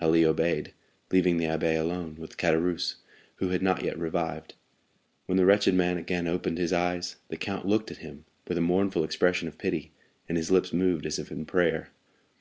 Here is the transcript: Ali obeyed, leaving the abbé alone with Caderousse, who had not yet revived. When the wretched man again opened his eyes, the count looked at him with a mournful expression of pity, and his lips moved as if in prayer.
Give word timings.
Ali 0.00 0.24
obeyed, 0.24 0.74
leaving 1.10 1.38
the 1.38 1.46
abbé 1.46 1.76
alone 1.76 2.14
with 2.14 2.36
Caderousse, 2.36 2.98
who 3.38 3.48
had 3.48 3.62
not 3.62 3.82
yet 3.82 3.98
revived. 3.98 4.54
When 5.26 5.36
the 5.36 5.44
wretched 5.44 5.74
man 5.74 5.98
again 5.98 6.28
opened 6.28 6.56
his 6.56 6.72
eyes, 6.72 7.16
the 7.30 7.36
count 7.36 7.66
looked 7.66 7.90
at 7.90 7.96
him 7.96 8.24
with 8.46 8.56
a 8.58 8.60
mournful 8.60 9.02
expression 9.02 9.48
of 9.48 9.58
pity, 9.58 9.90
and 10.28 10.38
his 10.38 10.52
lips 10.52 10.72
moved 10.72 11.04
as 11.04 11.18
if 11.18 11.32
in 11.32 11.46
prayer. 11.46 11.88